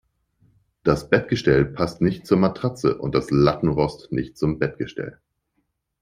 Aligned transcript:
Das 0.81 1.11
Bettgestell 1.11 1.63
passt 1.63 2.01
nicht 2.01 2.25
zur 2.25 2.39
Matratze 2.39 2.97
und 2.97 3.13
das 3.13 3.29
Lattenrost 3.29 4.11
nicht 4.11 4.35
zum 4.35 4.57
Bettgestell. 4.57 5.19